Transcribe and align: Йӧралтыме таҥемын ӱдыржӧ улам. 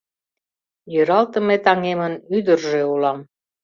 Йӧралтыме 0.93 1.55
таҥемын 1.65 2.13
ӱдыржӧ 2.37 2.81
улам. 2.93 3.19